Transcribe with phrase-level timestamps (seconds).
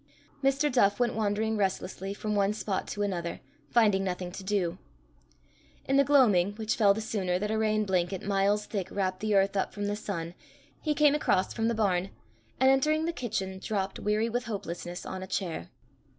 [0.43, 0.71] Mr.
[0.71, 4.79] Duff went wandering restlessly from one spot to another, finding nothing to do.
[5.85, 9.35] In the gloaming, which fell the sooner that a rain blanket miles thick wrapt the
[9.35, 10.33] earth up from the sun,
[10.81, 12.09] he came across from the barn,
[12.59, 15.69] and, entering the kitchen, dropped, weary with hopelessness, on a chair.